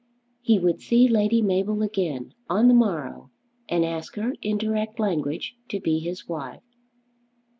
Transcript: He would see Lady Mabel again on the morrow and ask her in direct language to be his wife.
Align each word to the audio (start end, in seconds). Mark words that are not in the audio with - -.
He 0.41 0.57
would 0.57 0.81
see 0.81 1.07
Lady 1.07 1.43
Mabel 1.43 1.83
again 1.83 2.33
on 2.49 2.67
the 2.67 2.73
morrow 2.73 3.29
and 3.69 3.85
ask 3.85 4.15
her 4.15 4.33
in 4.41 4.57
direct 4.57 4.99
language 4.99 5.55
to 5.69 5.79
be 5.79 5.99
his 5.99 6.27
wife. 6.27 6.63